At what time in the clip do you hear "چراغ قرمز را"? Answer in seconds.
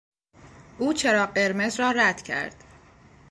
0.93-1.91